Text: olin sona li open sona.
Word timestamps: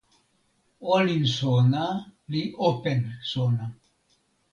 olin 0.95 1.25
sona 1.37 1.85
li 2.31 2.41
open 2.69 2.99
sona. 3.31 3.65